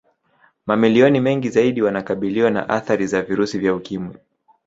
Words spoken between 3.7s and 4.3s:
Ukimwi